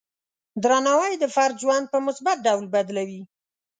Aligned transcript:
درناوی 0.63 1.13
د 1.19 1.25
فرد 1.35 1.55
ژوند 1.63 1.85
په 1.93 1.97
مثبت 2.07 2.37
ډول 2.47 2.65
بدلوي. 2.75 3.21